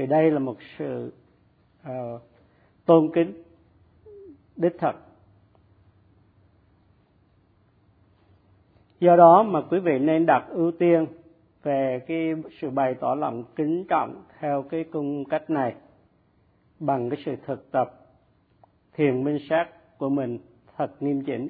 [0.00, 1.12] vì đây là một sự
[1.88, 2.22] uh,
[2.86, 3.42] tôn kính
[4.56, 4.92] đích thật.
[9.00, 11.06] Do đó mà quý vị nên đặt ưu tiên
[11.62, 15.74] về cái sự bày tỏ lòng kính trọng theo cái cung cách này
[16.78, 17.94] bằng cái sự thực tập
[18.92, 19.66] thiền minh sát
[19.98, 20.38] của mình
[20.76, 21.48] thật nghiêm chỉnh.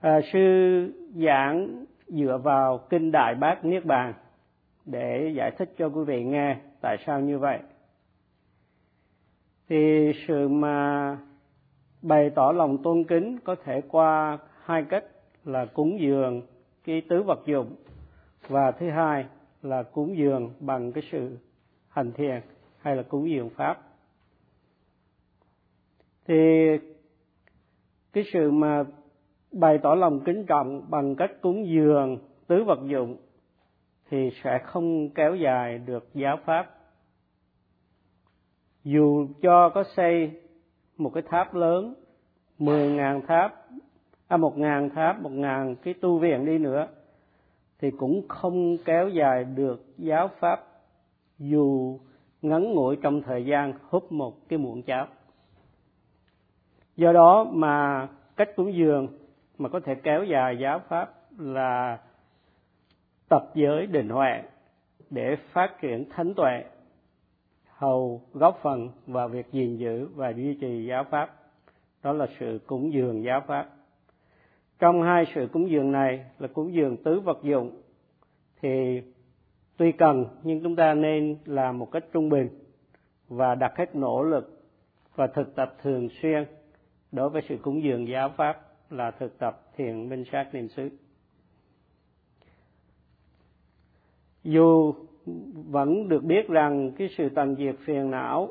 [0.00, 4.14] À, sư giảng dựa vào kinh đại bát niết bàn
[4.86, 7.58] để giải thích cho quý vị nghe tại sao như vậy.
[9.68, 11.18] Thì sự mà
[12.02, 15.04] bày tỏ lòng tôn kính có thể qua hai cách
[15.44, 16.42] là cúng dường
[16.84, 17.76] cái tứ vật dụng
[18.48, 19.24] và thứ hai
[19.62, 21.38] là cúng dường bằng cái sự
[21.88, 22.40] hành thiền
[22.78, 23.82] hay là cúng dường pháp.
[26.26, 26.68] Thì
[28.12, 28.84] cái sự mà
[29.52, 33.16] bày tỏ lòng kính trọng bằng cách cúng dường tứ vật dụng
[34.10, 36.70] thì sẽ không kéo dài được giáo pháp.
[38.84, 40.30] Dù cho có xây
[40.96, 41.94] một cái tháp lớn,
[42.58, 43.66] mười ngàn tháp
[44.28, 46.88] à một ngàn tháp, một ngàn cái tu viện đi nữa,
[47.78, 50.66] thì cũng không kéo dài được giáo pháp,
[51.38, 51.98] dù
[52.42, 55.06] ngắn ngủi trong thời gian húp một cái muỗng cháo.
[56.96, 59.08] Do đó mà cách cúng dường
[59.58, 61.98] mà có thể kéo dài giáo pháp là
[63.28, 64.42] tập giới định huệ
[65.10, 66.64] để phát triển thánh tuệ,
[67.64, 71.34] hầu góp phần vào việc gìn giữ và duy trì giáo pháp.
[72.02, 73.68] Đó là sự cúng dường giáo pháp.
[74.78, 77.82] Trong hai sự cúng dường này là cúng dường tứ vật dụng,
[78.62, 79.02] thì
[79.76, 82.48] tuy cần nhưng chúng ta nên làm một cách trung bình
[83.28, 84.66] và đặt hết nỗ lực
[85.14, 86.44] và thực tập thường xuyên
[87.12, 90.90] đối với sự cúng dường giáo pháp là thực tập thiền minh sát niệm xứ.
[94.46, 94.94] Dù
[95.70, 98.48] vẫn được biết rằng cái sự tận diệt phiền não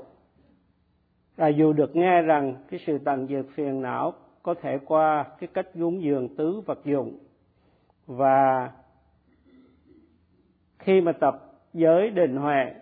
[1.37, 5.49] là dù được nghe rằng cái sự tận diệt phiền não có thể qua cái
[5.53, 7.17] cách cúng dường tứ vật dụng.
[8.07, 8.71] Và
[10.79, 12.73] khi mà tập giới định huệ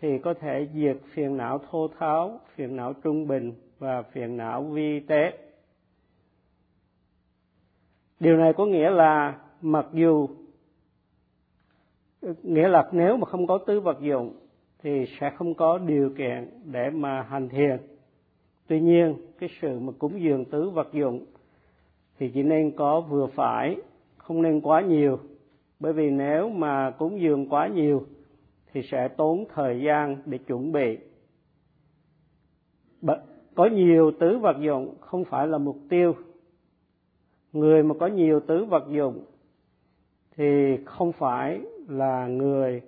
[0.00, 4.62] thì có thể diệt phiền não thô tháo, phiền não trung bình và phiền não
[4.62, 5.38] vi tế.
[8.20, 10.28] Điều này có nghĩa là mặc dù
[12.42, 14.34] nghĩa là nếu mà không có tứ vật dụng
[14.78, 17.76] thì sẽ không có điều kiện để mà hành thiền.
[18.66, 21.24] Tuy nhiên, cái sự mà cúng dường tứ vật dụng
[22.18, 23.76] thì chỉ nên có vừa phải,
[24.16, 25.18] không nên quá nhiều.
[25.80, 28.06] Bởi vì nếu mà cúng dường quá nhiều
[28.72, 30.98] thì sẽ tốn thời gian để chuẩn bị.
[33.54, 36.14] Có nhiều tứ vật dụng không phải là mục tiêu.
[37.52, 39.24] Người mà có nhiều tứ vật dụng
[40.36, 42.82] thì không phải là người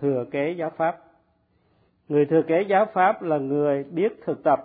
[0.00, 0.98] thừa kế giáo pháp.
[2.08, 4.58] Người thừa kế giáo pháp là người biết thực tập.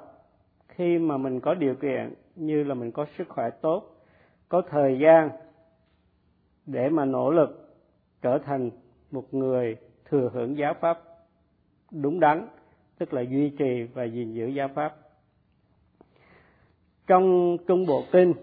[0.67, 3.95] Khi mà mình có điều kiện như là mình có sức khỏe tốt,
[4.49, 5.29] có thời gian
[6.65, 7.75] để mà nỗ lực
[8.21, 8.69] trở thành
[9.11, 9.77] một người
[10.09, 10.99] thừa hưởng giáo pháp
[11.91, 12.47] đúng đắn,
[12.97, 14.95] tức là duy trì và gìn giữ giáo pháp.
[17.07, 18.33] Trong trung bộ kinh,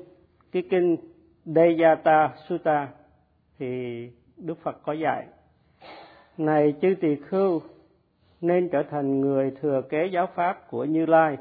[0.52, 0.96] cái kinh
[1.44, 2.88] Deyata Sutta
[3.58, 5.26] thì Đức Phật có dạy
[6.38, 7.60] này chư tỳ khưu
[8.40, 11.36] nên trở thành người thừa kế giáo pháp của Như Lai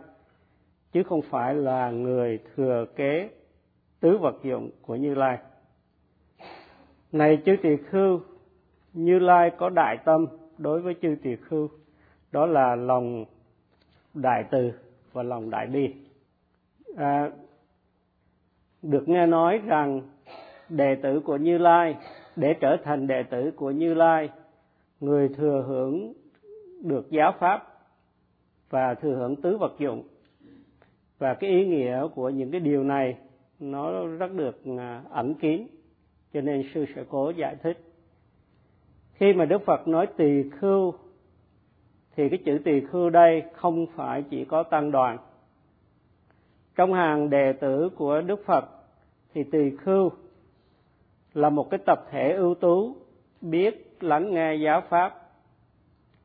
[0.91, 3.29] chứ không phải là người thừa kế
[3.99, 5.37] tứ vật dụng của Như Lai.
[7.11, 8.19] Này chư tỳ khưu,
[8.93, 10.25] Như Lai có đại tâm
[10.57, 11.69] đối với chư tỳ khưu,
[12.31, 13.25] đó là lòng
[14.13, 14.71] đại từ
[15.13, 15.93] và lòng đại bi.
[16.97, 17.29] À,
[18.81, 20.01] được nghe nói rằng
[20.69, 21.95] đệ tử của Như Lai
[22.35, 24.29] để trở thành đệ tử của Như Lai,
[24.99, 26.13] người thừa hưởng
[26.83, 27.67] được giáo pháp
[28.69, 30.03] và thừa hưởng tứ vật dụng.
[31.19, 33.17] Và cái ý nghĩa của những cái điều này
[33.59, 35.67] nó rất được à, ẩn kín,
[36.33, 37.77] cho nên sư sẽ cố giải thích.
[39.13, 40.93] Khi mà Đức Phật nói tỳ khưu
[42.15, 45.17] thì cái chữ tỳ khưu đây không phải chỉ có tăng đoàn.
[46.75, 48.65] Trong hàng đệ tử của Đức Phật
[49.33, 50.11] thì tỳ khưu
[51.33, 52.95] là một cái tập thể ưu tú,
[53.41, 55.15] biết lắng nghe giáo pháp.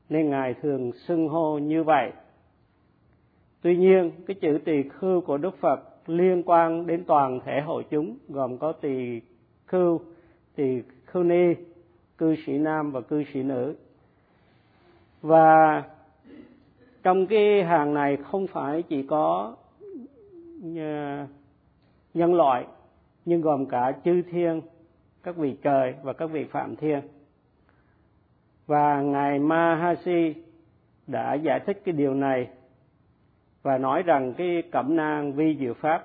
[0.08, 2.12] Nên ngài thường xưng hô như vậy.
[3.62, 7.84] Tuy nhiên, cái chữ tỳ khưu của đức phật liên quan đến toàn thể hội
[7.90, 9.20] chúng, gồm có tỳ
[9.66, 10.00] khưu
[10.54, 11.54] tỳ khưu ni,
[12.18, 13.74] cư sĩ nam và cư sĩ nữ.
[15.22, 15.82] Và
[17.02, 19.56] trong cái hàng này không phải chỉ có
[20.76, 21.26] ờ,
[22.14, 22.66] nhân loại,
[23.24, 24.60] nhưng gồm cả chư thiên
[25.24, 27.00] các vị trời và các vị phạm thiên
[28.66, 30.34] và ngài Mahasi
[31.06, 32.48] đã giải thích cái điều này
[33.62, 36.04] và nói rằng cái cẩm nang vi diệu pháp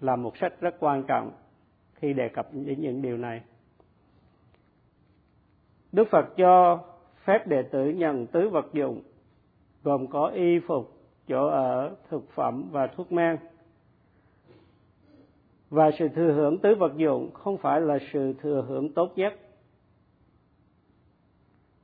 [0.00, 1.32] là một sách rất quan trọng
[1.94, 3.40] khi đề cập đến những điều này.
[5.92, 6.80] Đức Phật cho
[7.24, 9.02] phép đệ tử nhận tứ vật dụng
[9.82, 10.92] gồm có y phục,
[11.28, 13.36] chỗ ở, thực phẩm và thuốc men.
[15.74, 19.34] Và sự thừa hưởng tứ vật dụng không phải là sự thừa hưởng tốt nhất.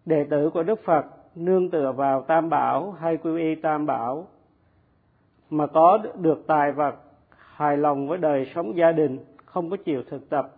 [0.04, 1.04] Đệ tử của Đức Phật
[1.34, 4.28] nương tựa vào Tam Bảo hay quy y Tam Bảo
[5.50, 6.94] mà có được tài vật
[7.30, 10.52] hài lòng với đời sống gia đình không có chịu thực tập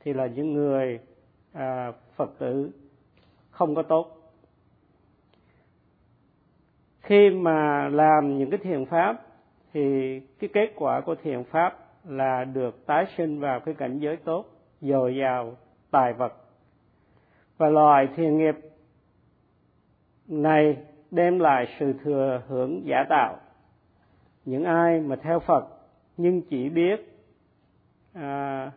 [0.00, 1.00] thì là những người
[1.52, 2.70] à, phật tử
[3.50, 4.32] không có tốt
[7.00, 9.22] khi mà làm những cái thiền pháp
[9.72, 14.16] thì cái kết quả của thiền pháp là được tái sinh vào cái cảnh giới
[14.16, 14.46] tốt
[14.80, 15.56] dồi dào
[15.90, 16.32] tài vật.
[17.56, 18.54] Và loài thiền nghiệp
[20.26, 20.76] này
[21.10, 23.36] đem lại sự thừa hưởng giả tạo.
[24.44, 25.64] Những ai mà theo phật
[26.16, 27.14] nhưng chỉ biết
[28.12, 28.70] à,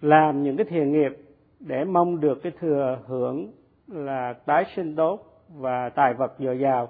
[0.00, 1.12] làm những cái thiền nghiệp
[1.60, 3.52] để mong được cái thừa hưởng
[3.86, 6.88] là tái sinh tốt và tài vật dồi dào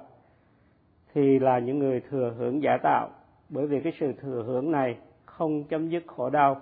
[1.15, 3.11] thì là những người thừa hưởng giả tạo
[3.53, 6.61] bởi vì cái sự thừa hưởng này không chấm dứt khổ đau.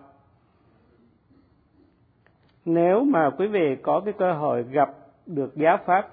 [2.64, 4.96] Nếu mà quý vị có cái cơ hội gặp
[5.26, 6.08] được giáo pháp,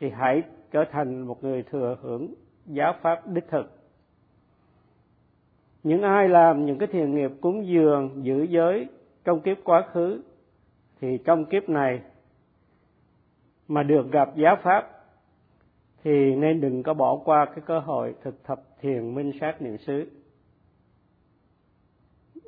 [0.00, 2.34] thì hãy trở thành một người thừa hưởng
[2.66, 3.76] giáo pháp đích thực.
[5.82, 8.88] Những ai làm những cái thiền nghiệp cúng dường, giữ giới
[9.24, 10.22] trong kiếp quá khứ,
[11.00, 12.02] thì trong kiếp này
[13.68, 14.99] mà được gặp giáo pháp
[16.04, 19.78] thì nên đừng có bỏ qua cái cơ hội thực tập thiền minh sát niệm
[19.78, 20.10] xứ.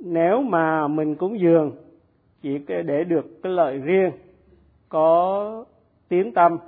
[0.01, 1.77] Nếu mà mình cúng dường,
[2.43, 4.13] chỉ để được cái lợi riêng,
[4.89, 5.65] có
[6.09, 6.59] tiếng tâm,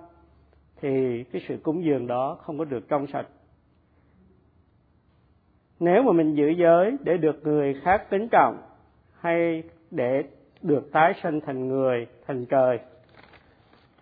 [0.81, 3.27] thì cái sự cúng dường đó không có được trong sạch.
[5.81, 8.63] Nếu mà mình giữ giới để được người khác kính trọng,
[9.21, 10.23] hay để
[10.63, 12.79] được tái sinh thành người, thành trời,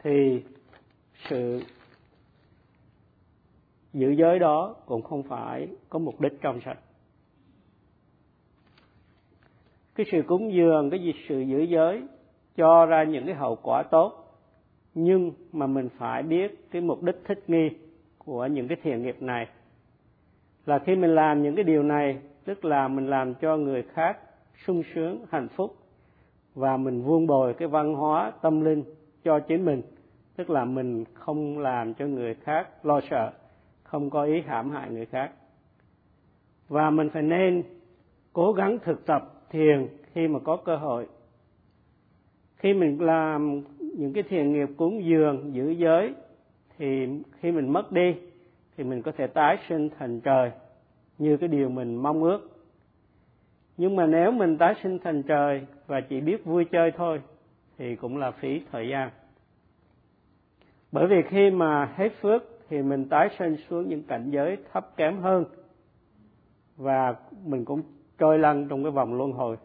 [0.02, 0.43] thì
[1.28, 1.62] sự
[3.92, 6.78] giữ giới đó cũng không phải có mục đích trong sạch.
[9.94, 12.02] Cái sự cúng dường, cái gì sự giữ giới
[12.56, 14.38] cho ra những cái hậu quả tốt,
[14.94, 17.70] nhưng mà mình phải biết cái mục đích thích nghi
[18.18, 19.46] của những cái thiện nghiệp này.
[20.66, 24.18] Là khi mình làm những cái điều này, tức là mình làm cho người khác
[24.66, 25.76] sung sướng, hạnh phúc,
[26.54, 28.84] và mình vuông bồi cái văn hóa, tâm linh
[29.24, 29.82] cho chính mình,
[30.36, 33.32] tức là mình không làm cho người khác lo sợ
[33.92, 35.32] không có ý hãm hại người khác.
[36.68, 37.62] Và mình phải nên
[38.32, 41.06] cố gắng thực tập thiền khi mà có cơ hội.
[42.56, 46.14] Khi mình làm những cái thiền nghiệp cúng dường, giữ giới,
[46.78, 47.08] thì
[47.40, 48.14] khi mình mất đi,
[48.76, 50.50] thì mình có thể tái sinh thành trời,
[51.18, 52.50] như cái điều mình mong ước.
[53.76, 57.20] Nhưng mà nếu mình tái sinh thành trời và chỉ biết vui chơi thôi,
[57.78, 59.10] thì cũng là phí thời gian.
[60.92, 64.96] Bởi vì khi mà hết phước thì mình tái sinh xuống những cảnh giới thấp
[64.96, 65.44] kém hơn.
[66.76, 67.14] Và
[67.44, 67.82] mình cũng
[68.19, 69.56] trôi lăn trong cái vòng luân hồi.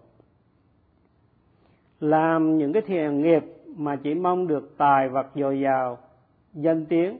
[1.99, 3.43] Làm những cái thiền nghiệp
[3.77, 5.97] mà chỉ mong được tài vật dồi dào,
[6.53, 7.19] danh tiếng,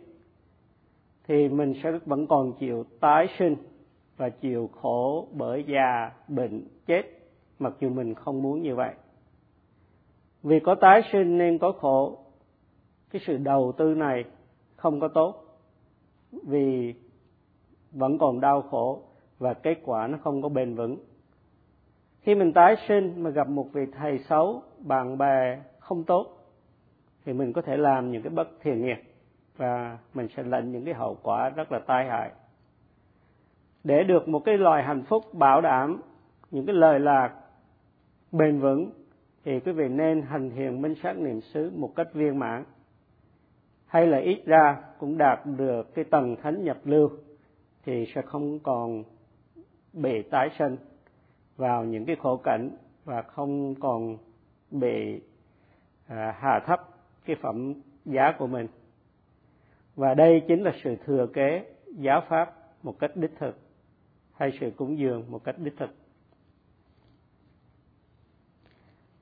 [1.28, 3.56] thì mình sẽ vẫn còn chịu tái sinh
[4.18, 7.04] và chịu khổ bởi già, bệnh, chết,
[7.60, 8.94] mặc dù mình không muốn như vậy.
[10.44, 12.18] Vì có tái sinh nên có khổ,
[13.10, 14.24] cái sự đầu tư này
[14.76, 15.44] không có tốt
[16.32, 16.94] vì
[17.92, 19.02] vẫn còn đau khổ
[19.40, 20.98] và kết quả nó không có bền vững.
[22.22, 26.28] Khi mình tái sinh mà gặp một vị thầy xấu, bạn bè không tốt,
[27.26, 28.98] thì mình có thể làm những cái bất thiện nghiệp
[29.58, 32.32] và mình sẽ lãnh những cái hậu quả rất là tai hại.
[33.84, 36.02] Để được một cái loài hạnh phúc, bảo đảm
[36.52, 37.34] những cái lời lạc,
[38.32, 38.92] bền vững,
[39.46, 42.64] thì quý vị nên hành thiền minh sát niệm xứ một cách viên mãn
[43.88, 47.10] hay là ít ra cũng đạt được cái tầng thánh nhập lưu
[47.84, 49.04] thì sẽ không còn
[49.94, 50.78] bị tái sinh
[51.58, 52.70] vào những cái khổ cảnh
[53.06, 54.18] và không còn
[54.72, 55.22] bị
[56.08, 56.90] à, hạ thấp
[57.26, 57.74] cái phẩm
[58.06, 58.68] giá của mình.
[59.96, 62.54] Và đây chính là sự thừa kế giáo pháp
[62.84, 63.58] một cách đích thực
[64.34, 65.90] hay sự cúng dường một cách đích thực.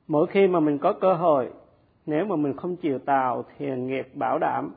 [0.08, 1.52] Mỗi khi mà mình có cơ hội
[2.06, 4.76] nếu mà mình không chịu tạo thiền nghiệp bảo đảm,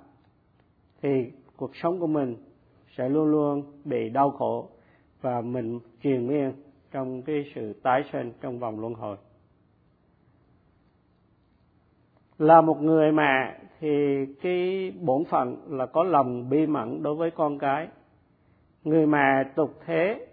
[1.02, 2.36] thì cuộc sống của mình
[2.96, 4.70] sẽ luôn luôn bị đau khổ
[5.20, 6.52] và mình triền miên
[6.90, 9.16] trong cái sự tái sinh trong vòng luân hồi.
[12.38, 13.88] Là một người mẹ thì
[14.42, 17.88] cái bổn phận là có lòng bi mẫn đối với con cái.
[18.84, 20.26] Người mẹ tục thế,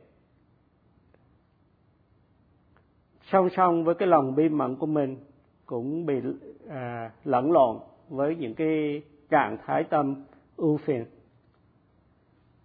[3.31, 5.17] song song với cái lòng bi mẫn của mình
[5.65, 6.21] cũng bị
[6.69, 7.79] à, lẫn lộn
[8.09, 10.25] với những cái trạng thái tâm
[10.57, 11.05] ưu phiền.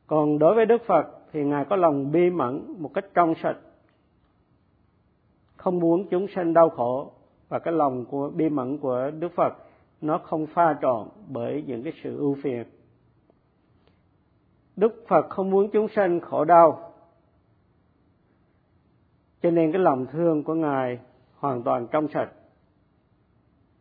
[0.07, 3.57] Còn đối với đức phật thì ngài có lòng bi mẫn một cách trong sạch
[5.61, 7.13] không muốn chúng sanh đau khổ
[7.49, 9.53] và cái lòng của bi mẫn của đức phật
[10.01, 12.65] nó không pha trộn bởi những cái sự ưu phiền.
[14.77, 16.93] Đức phật không muốn chúng sanh khổ đau
[19.43, 20.99] cho nên cái lòng thương của ngài
[21.37, 22.31] hoàn toàn trong sạch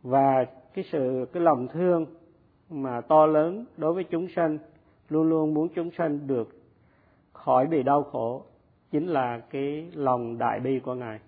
[0.03, 2.05] và cái sự cái lòng thương
[2.69, 4.57] mà to lớn đối với chúng sanh
[5.09, 6.49] luôn luôn muốn chúng sanh được
[7.33, 8.43] khỏi bị đau khổ
[8.91, 11.19] chính là cái lòng đại bi của ngài.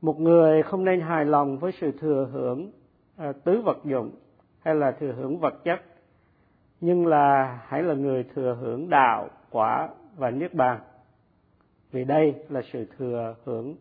[0.00, 2.70] Một người không nên hài lòng với sự thừa hưởng
[3.16, 4.10] à, tứ vật dụng
[4.60, 5.80] hay là thừa hưởng vật chất
[6.80, 10.80] nhưng là hãy là người thừa hưởng đạo quả và niết bàn.
[11.92, 13.74] Vì đây là sự thừa hưởng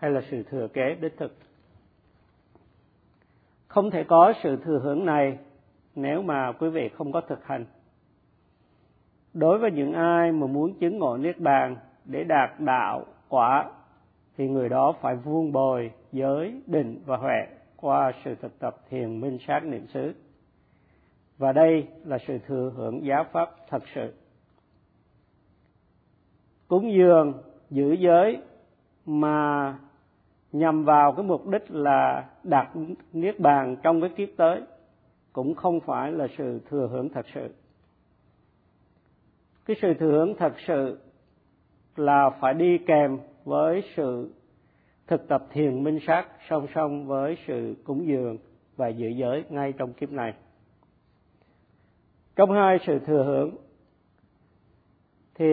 [0.00, 1.36] hay là sự thừa kế đích thực?
[3.68, 5.38] Không thể có sự thừa hưởng này
[5.94, 7.64] nếu mà quý vị không có thực hành.
[9.34, 13.70] Đối với những ai mà muốn chứng ngộ niết bàn để đạt đạo quả,
[14.36, 19.20] thì người đó phải vuông bồi giới, định và huệ qua sự thực tập thiền
[19.20, 20.14] minh sát niệm xứ.
[21.38, 24.14] Và đây là sự thừa hưởng giáo pháp thật sự.
[26.68, 28.42] Cúng dường giữ giới
[29.06, 29.78] mà
[30.52, 32.68] nhằm vào cái mục đích là đạt
[33.12, 34.60] niết bàn trong cái kiếp tới,
[35.32, 37.54] cũng không phải là sự thừa hưởng thật sự.
[39.66, 40.98] Cái sự thừa hưởng thật sự
[41.96, 44.30] là phải đi kèm với sự
[45.06, 48.38] thực tập thiền minh sát song song với sự cúng dường
[48.76, 50.34] và giữ giới ngay trong kiếp này.
[52.36, 53.56] Trong hai sự thừa hưởng
[55.34, 55.44] thì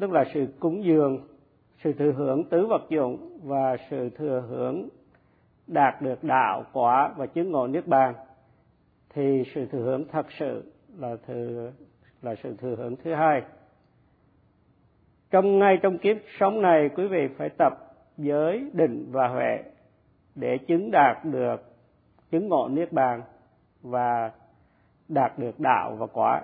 [0.00, 1.18] tức là sự cúng dường
[1.84, 4.88] sự thừa hưởng tứ vật dụng và sự thừa hưởng
[5.66, 8.14] đạt được đạo, quả và chứng ngộ niết bàn,
[9.10, 11.72] thì sự thừa hưởng thật sự là thừa,
[12.22, 13.42] là sự thừa hưởng thứ hai.
[15.30, 17.72] Trong, ngay trong kiếp sống này, quý vị phải tập
[18.16, 19.62] giới định và huệ
[20.34, 21.62] để chứng đạt được
[22.30, 23.22] chứng ngộ niết bàn
[23.82, 24.30] và
[25.08, 26.42] đạt được đạo và quả.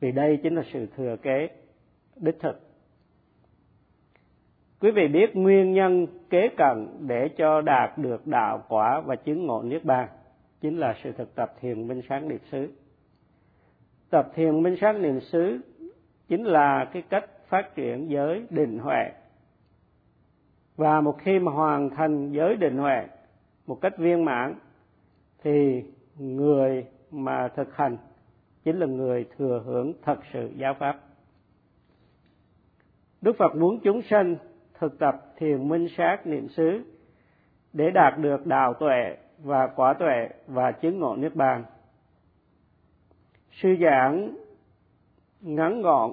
[0.00, 1.48] Vì đây chính là sự thừa kế
[2.16, 2.69] đích thực
[4.80, 9.46] quý vị biết nguyên nhân kế cận để cho đạt được đạo quả và chứng
[9.46, 10.08] ngộ niết bàn
[10.60, 12.68] chính là sự thực tập thiền minh sáng niệm xứ.
[14.10, 15.60] Tập thiền minh sáng niệm xứ
[16.28, 19.10] chính là cái cách phát triển giới định huệ.
[20.76, 23.06] Và một khi mà hoàn thành giới định huệ
[23.66, 24.54] một cách viên mãn,
[25.42, 25.84] thì
[26.18, 27.96] người mà thực hành
[28.64, 31.00] chính là người thừa hưởng thật sự giáo pháp.
[33.20, 34.36] Đức phật muốn chúng sanh
[34.80, 36.82] thực tập thiền minh sát niệm xứ
[37.72, 41.64] để đạt được đạo tuệ và quả tuệ và chứng ngộ niết bàn.
[43.52, 44.36] Sư giảng
[45.40, 46.10] ngắn gọn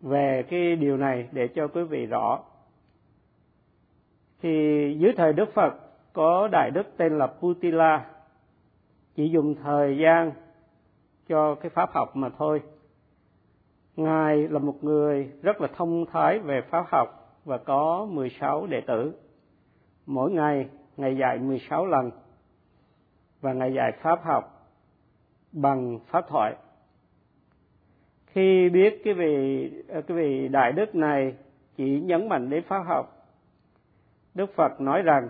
[0.00, 2.38] về cái điều này để cho quý vị rõ.
[4.42, 4.50] Thì
[4.98, 5.74] dưới thời đức phật,
[6.12, 8.06] có đại đức tên là putila,
[9.14, 10.32] chỉ dùng thời gian
[11.28, 12.62] cho cái pháp học mà thôi
[13.96, 18.80] ngài là một người rất là thông thái về pháp học và có 16 đệ
[18.80, 19.12] tử.
[20.06, 22.10] Mỗi ngày, ngài dạy 16 lần
[23.40, 24.70] và ngài dạy pháp học
[25.52, 26.54] bằng pháp thoại.
[28.26, 31.34] Khi biết cái vị cái vị đại đức này
[31.76, 33.26] chỉ nhấn mạnh đến pháp học,
[34.34, 35.28] đức phật nói rằng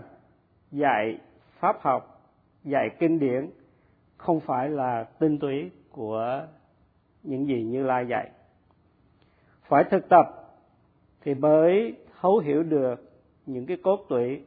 [0.70, 1.18] dạy
[1.58, 2.30] pháp học,
[2.64, 3.50] dạy kinh điển
[4.16, 6.46] không phải là tinh túy của
[7.22, 8.30] những gì như lai dạy
[9.68, 10.26] phải thực tập
[11.20, 13.12] thì mới thấu hiểu được
[13.46, 14.44] những cái cốt tủy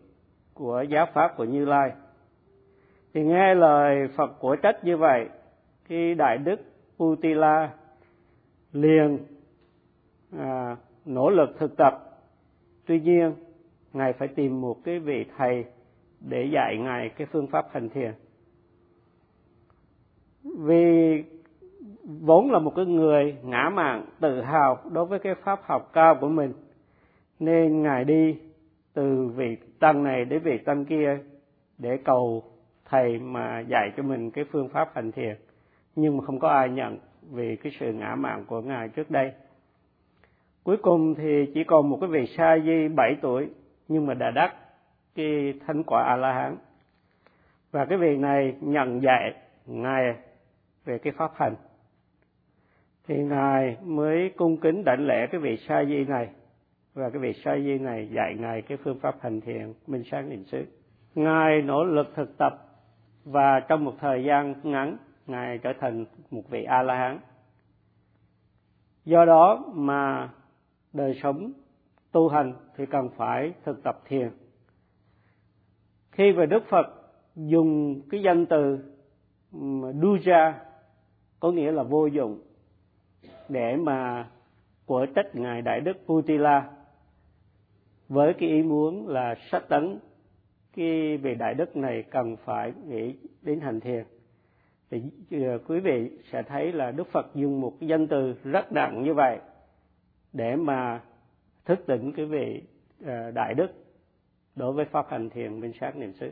[0.54, 1.92] của giáo pháp của như lai.
[3.14, 5.30] Thì nghe lời phật của trách như vậy
[5.86, 6.62] khi đại đức
[6.98, 7.70] Putila
[8.74, 9.18] liền
[10.38, 11.94] à, nỗ lực thực tập.
[12.86, 13.34] Tuy nhiên
[13.94, 15.66] ngài phải tìm một cái vị thầy
[16.20, 18.14] để dạy ngài cái phương pháp hành thiền.
[20.44, 21.24] Vì
[22.10, 26.18] vốn là một cái người ngã mạn tự hào đối với cái pháp học cao
[26.22, 26.54] của mình.
[27.40, 28.40] Nên ngài đi
[28.94, 31.18] từ vị tăng này đến vị tăng kia
[31.78, 32.44] để cầu
[32.86, 35.36] thầy mà dạy cho mình cái phương pháp hành thiền.
[35.96, 36.98] Nhưng mà không có ai nhận
[37.32, 39.32] vì cái sự ngã mạn của ngài trước đây.
[40.64, 43.50] Cuối cùng thì chỉ còn một cái vị sa di bảy tuổi,
[43.88, 44.56] nhưng mà đã đắc
[45.16, 46.58] cái thánh quả a la hán
[47.72, 49.34] và cái việc này nhận dạy
[49.66, 50.16] ngài
[50.86, 51.56] về cái pháp hành
[53.10, 56.30] thì ngài mới cung kính đảnh lễ cái vị sa di này.
[56.94, 60.30] Và cái vị sa di này dạy ngài cái phương pháp hành thiền, minh sáng
[60.30, 60.66] niệm xứ.
[61.16, 62.54] Ngài nỗ lực thực tập
[63.24, 64.98] và trong một thời gian ngắn,
[65.28, 67.20] ngài trở thành một vị a la hán
[69.06, 70.30] do đó mà
[70.94, 71.52] đời sống
[72.12, 74.30] tu hành thì cần phải thực tập thiền.
[76.12, 76.88] Khi về đức phật
[77.36, 78.80] dùng cái danh từ
[80.02, 80.52] duja,
[81.40, 82.42] có nghĩa là vô dụng
[83.50, 84.28] để mà
[84.86, 86.70] của trách ngài đại đức Putila
[88.10, 90.00] với cái ý muốn là sách tấn
[90.76, 94.04] cái vị đại đức này cần phải nghĩ đến hành thiền.
[94.92, 95.02] Thì
[95.32, 99.04] ờ, quý vị sẽ thấy là Đức Phật dùng một cái danh từ rất nặng
[99.04, 99.40] như vậy
[100.34, 101.02] để mà
[101.66, 102.64] thức tỉnh cái vị
[103.06, 103.68] ờ, đại đức
[104.56, 106.32] đối với pháp hành thiền minh sát niệm xứ.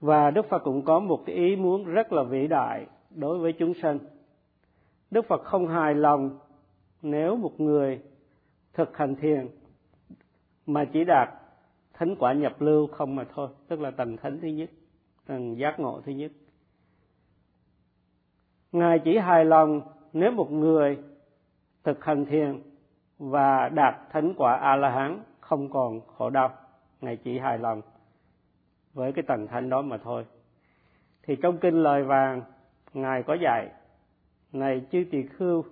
[0.00, 3.52] Và Đức Phật cũng có một cái ý muốn rất là vĩ đại đối với
[3.52, 3.98] chúng sanh.
[5.10, 6.38] Đức Phật không hài lòng
[7.02, 8.02] nếu một người
[8.72, 9.48] thực hành thiền
[10.66, 11.28] mà chỉ đạt
[11.92, 14.70] thánh quả nhập lưu không mà thôi, tức là tầng thánh thứ nhất,
[15.26, 16.32] tầng giác ngộ thứ nhất.
[18.72, 19.80] Ngài chỉ hài lòng
[20.12, 20.98] nếu một người
[21.84, 22.62] thực hành thiền
[23.18, 26.54] và đạt thánh quả A La Hán không còn khổ đau,
[27.00, 27.82] Ngài chỉ hài lòng
[28.94, 30.26] với cái tầng thánh đó mà thôi.
[31.22, 32.42] Thì trong kinh lời vàng
[32.94, 33.70] Ngài có dạy
[34.52, 35.64] này chư tỳ khưu,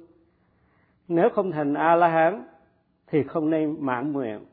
[1.09, 2.45] nếu không thành a la hán
[3.07, 4.45] thì không nên mãn nguyện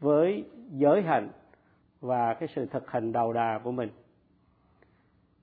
[0.00, 1.28] với giới hạnh
[2.00, 3.88] và cái sự thực hành đầu đà của mình.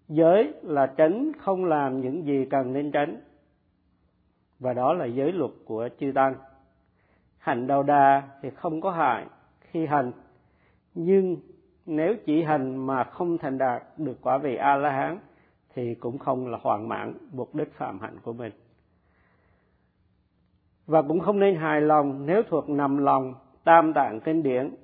[0.08, 3.22] Giới là tránh không làm những gì cần nên tránh,
[4.60, 6.36] và đó là giới luật của chư tăng.
[7.38, 9.26] Hành đầu đà thì không có hại
[9.60, 10.12] khi hành,
[10.94, 11.38] nhưng
[11.86, 15.20] nếu chỉ hành mà không thành đạt được quả vị a la hán
[15.78, 18.52] thì cũng không là hoàn mãn mục đích phạm hạnh của mình.
[20.86, 24.76] Và cũng không nên hài lòng nếu thuộc nằm lòng tam tạng kinh điển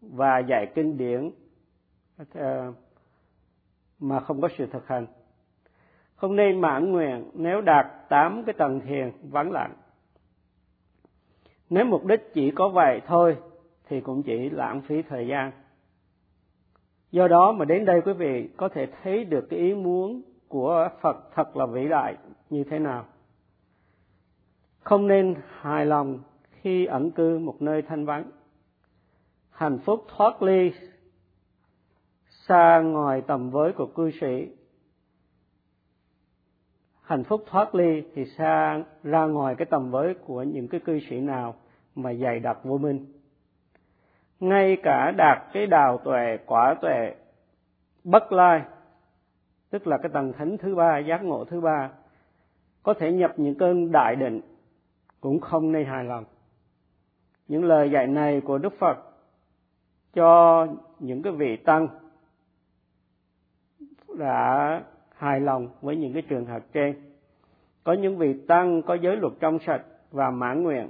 [0.00, 1.30] và dạy kinh điển
[2.34, 2.72] ờ,
[3.98, 5.06] mà không có sự thực hành.
[6.16, 9.74] Không nên mãn nguyện nếu đạt tám cái tầng thiền vắng lặng.
[11.70, 13.36] Nếu mục đích chỉ có vậy thôi
[13.88, 15.52] thì cũng chỉ lãng phí thời gian
[17.16, 20.88] do đó mà đến đây quý vị có thể thấy được cái ý muốn của
[21.00, 22.16] phật thật là vĩ đại
[22.50, 23.04] như thế nào.
[24.80, 26.18] Không nên hài lòng
[26.50, 28.30] khi ẩn cư một nơi thanh vắng.
[29.50, 30.72] Hạnh phúc thoát ly
[32.28, 34.48] xa ngoài tầm với của cư sĩ.
[37.02, 41.00] Hạnh phúc thoát ly thì xa ra ngoài cái tầm với của những cái cư
[41.10, 41.54] sĩ nào
[41.94, 43.15] mà dày đặc vô minh
[44.40, 47.14] ngay cả đạt cái đào tuệ, quả tuệ,
[48.04, 48.62] bất lai,
[49.70, 51.90] tức là cái tầng thánh thứ ba, giác ngộ thứ ba,
[52.82, 54.40] có thể nhập những cơn đại định
[55.20, 56.24] cũng không nên hài lòng.
[57.48, 58.98] Những lời dạy này của đức phật
[60.14, 60.66] cho
[60.98, 61.88] những cái vị tăng
[64.18, 64.82] đã
[65.16, 67.02] hài lòng với những cái trường hợp trên.
[67.84, 70.88] Có những vị tăng có giới luật trong sạch và mãn nguyện,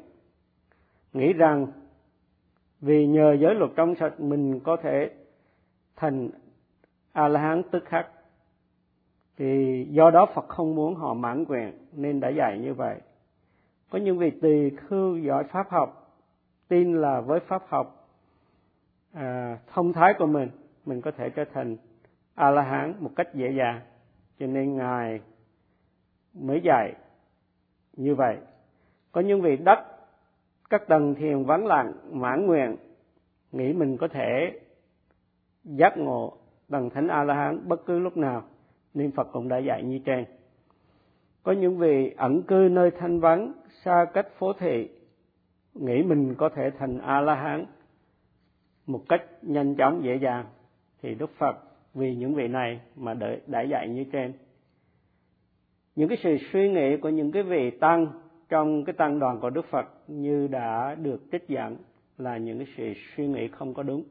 [1.12, 1.66] nghĩ rằng
[2.80, 5.10] vì nhờ giới luật trong sạch mình có thể
[5.96, 6.30] thành
[7.12, 8.06] a la hán tức khắc.
[9.36, 13.00] Thì do đó phật không muốn họ mãn nguyện nên đã dạy như vậy.
[13.90, 16.18] Có những vị tỳ khưu giỏi pháp học
[16.68, 18.08] tin là với pháp học
[19.12, 20.48] à, thông thái của mình
[20.86, 21.76] mình có thể trở thành
[22.34, 23.80] a la hán một cách dễ dàng.
[24.38, 25.20] Cho nên ngài
[26.34, 26.94] mới dạy
[27.96, 28.36] như vậy.
[29.12, 29.95] Có những vị đắc
[30.70, 32.76] các tầng thiền vắng lặng, mãn nguyện,
[33.52, 34.60] nghĩ mình có thể
[35.64, 36.36] giác ngộ
[36.68, 38.42] bằng thánh a la hán bất cứ lúc nào.
[38.94, 40.24] Nên phật cũng đã dạy như trên.
[41.42, 43.52] Có những vị ẩn cư nơi thanh vắng,
[43.84, 44.88] xa cách phố thị,
[45.74, 47.66] nghĩ mình có thể thành a la hán
[48.86, 50.46] một cách nhanh chóng, dễ dàng,
[51.02, 51.56] thì đức phật
[51.94, 54.32] vì những vị này mà đợi, đã dạy như trên.
[55.96, 58.06] Những cái sự suy nghĩ của những cái vị tăng
[58.48, 61.76] trong cái tăng đoàn của đức phật như đã được trích dẫn
[62.18, 64.04] là những cái sự suy nghĩ không có đúng.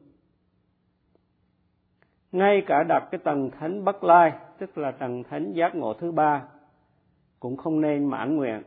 [2.32, 6.12] Ngay cả đặt cái tầng thánh bất lai, tức là tầng thánh giác ngộ thứ
[6.12, 6.44] ba,
[7.40, 8.62] cũng không nên mãn nguyện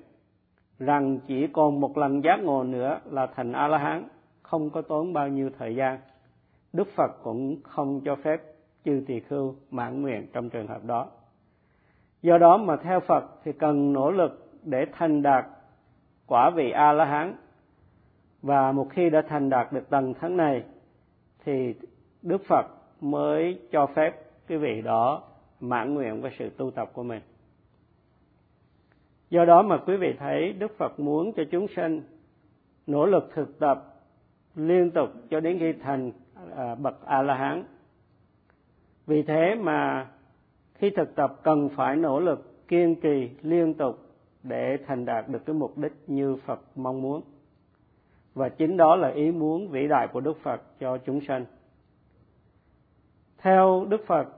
[0.79, 4.09] rằng chỉ còn một lần giác ngộ nữa là thành a la hán
[4.43, 5.99] không có tốn bao nhiêu thời gian.
[6.73, 8.43] Đức phật cũng không cho phép
[8.85, 11.07] chư tỳ khưu mãn nguyện trong trường hợp đó.
[12.23, 15.47] Do đó mà theo phật thì cần nỗ lực để thành đạt
[16.29, 17.35] quả vị a la hán
[18.43, 20.63] và một khi đã thành đạt được tầng thắng này
[21.45, 21.75] thì
[22.23, 22.67] Đức Phật
[23.01, 24.15] mới cho phép
[24.47, 25.23] cái vị đó
[25.61, 27.23] mãn nguyện với sự tu tập của mình.
[29.31, 32.03] Do đó mà quý vị thấy Đức Phật muốn cho chúng sinh
[32.87, 33.85] nỗ lực thực tập
[34.55, 36.13] liên tục cho đến khi thành
[36.57, 37.65] à, bậc A La Hán.
[39.07, 40.07] Vì thế mà
[40.75, 44.08] khi thực tập cần phải nỗ lực kiên trì liên tục
[44.43, 47.23] để thành đạt được cái mục đích như Phật mong muốn.
[48.35, 51.45] Và chính đó là ý muốn vĩ đại của Đức Phật cho chúng sanh.
[53.39, 54.29] Theo Đức Phật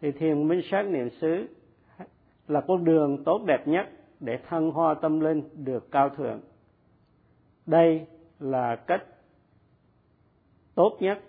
[0.00, 1.46] thì thiền minh sát niệm xứ
[2.48, 3.88] là con đường tốt đẹp nhất
[4.20, 6.40] để thăng hoa tâm linh được cao thượng.
[7.66, 8.06] Đây
[8.40, 9.04] là cách
[10.74, 11.22] tốt nhất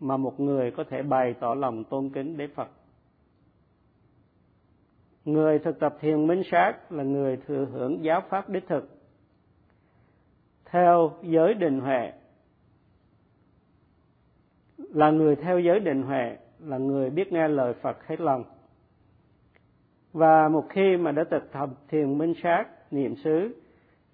[0.00, 2.68] mà một người có thể bày tỏ lòng tôn kính đế Phật.
[5.24, 8.88] Người thực tập thiền minh sát là người thừa hưởng giáo pháp đích thực.
[10.64, 12.12] Theo giới định huệ
[14.78, 18.44] là người theo giới định huệ là người biết nghe lời Phật hết lòng.
[20.12, 23.54] Và một khi mà đã thực tập thiền minh sát, niệm xứ,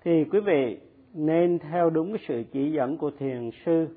[0.04, 0.80] thì quý vị
[1.14, 3.88] nên theo đúng cái sự chỉ dẫn của thiền sư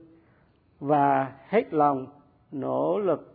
[0.80, 2.08] và hết lòng
[2.52, 3.29] nỗ lực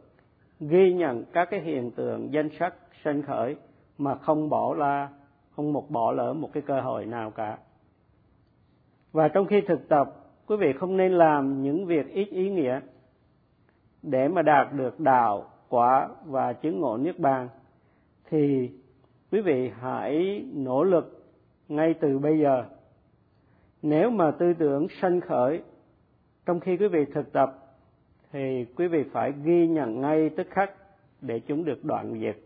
[0.69, 2.75] ghi nhận các cái hiện tượng danh sắc
[3.05, 3.57] sanh khởi
[3.99, 5.09] mà không bỏ la,
[5.57, 7.59] không một bỏ lỡ một cái cơ hội nào cả.
[9.13, 10.11] Và trong khi thực tập,
[10.47, 12.81] quý vị không nên làm những việc ít ý nghĩa
[14.03, 17.49] để mà đạt được đạo, quả và chứng ngộ niết bàn,
[18.31, 18.71] thì
[19.33, 21.25] quý vị hãy nỗ lực
[21.69, 22.65] ngay từ bây giờ.
[23.83, 25.63] Nếu mà tư tưởng sanh khởi,
[26.47, 27.64] trong khi quý vị thực tập
[28.35, 30.71] thì quý vị phải ghi nhận ngay tức khắc
[31.21, 32.37] để chúng được đoạn diệt.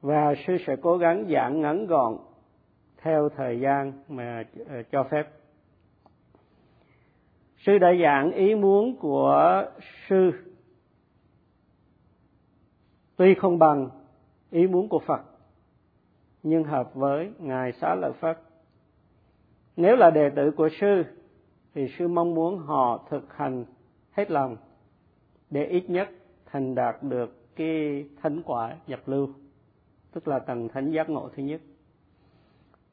[0.00, 2.16] Và sư sẽ cố gắng giảng ngắn gọn
[2.96, 5.28] theo thời gian mà ờ, cho phép.
[7.56, 9.64] Sư đã giảng ý muốn của
[10.08, 10.30] sư.
[13.16, 13.88] Tuy không bằng
[14.50, 15.20] ý muốn của phật,
[16.42, 18.40] nhưng hợp với ngài xá lợi phất.
[19.76, 21.04] Nếu là đệ tử của sư,
[21.74, 23.64] thì sư mong muốn họ thực hành
[24.16, 24.56] hết lòng
[25.50, 26.08] để ít nhất
[26.46, 29.28] thành đạt được cái thánh quả nhập lưu,
[30.12, 31.60] tức là tầng thánh giác ngộ thứ nhất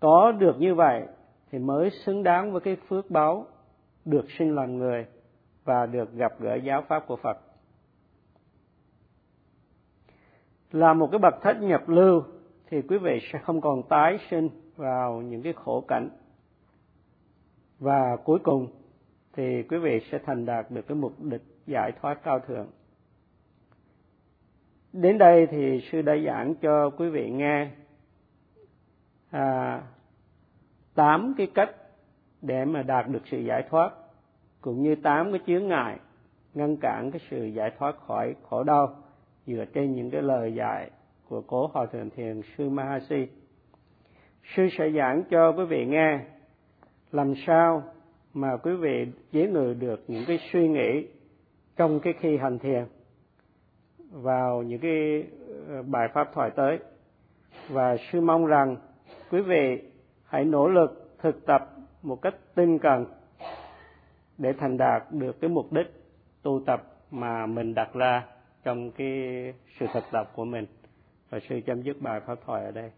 [0.01, 1.03] có được như vậy
[1.51, 3.45] thì mới xứng đáng với cái phước báo
[4.05, 5.05] được sinh làm người
[5.63, 7.37] và được gặp gỡ giáo pháp của Phật.
[10.71, 12.23] Là một cái bậc thất nhập lưu
[12.69, 16.09] thì quý vị sẽ không còn tái sinh vào những cái khổ cảnh.
[17.79, 18.67] Và cuối cùng
[19.33, 22.67] thì quý vị sẽ thành đạt được cái mục đích giải thoát cao thượng.
[24.93, 27.69] Đến đây thì sư đã giảng cho quý vị nghe
[29.31, 29.81] à,
[30.95, 31.75] 8 cái cách
[32.41, 33.91] để mà đạt được sự giải thoát
[34.61, 35.99] cũng như tám cái chướng ngại
[36.53, 38.95] ngăn cản cái sự giải thoát khỏi khổ đau
[39.45, 40.91] dựa trên những cái lời dạy
[41.29, 43.27] của cố hòa thượng thiền sư Mahasi.
[44.55, 46.19] Sư sẽ giảng cho quý vị nghe
[47.11, 47.83] làm sao
[48.33, 51.07] mà quý vị chế ngự được những cái suy nghĩ
[51.75, 52.85] trong cái khi hành thiền,
[54.11, 55.23] vào những cái
[55.67, 56.79] ờ, bài pháp thoại tới.
[57.69, 58.75] Và sư mong rằng
[59.31, 59.81] quý vị
[60.25, 61.69] hãy nỗ lực thực tập
[62.01, 63.05] một cách tinh cần
[64.37, 65.87] để thành đạt được cái mục đích
[66.41, 68.25] tu tập mà mình đặt ra
[68.63, 69.07] trong cái
[69.79, 70.65] sự thực tập của mình.
[71.29, 72.91] Và sư chấm dứt bài pháp thoại ở đây.